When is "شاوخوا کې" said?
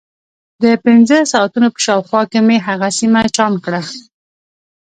1.85-2.39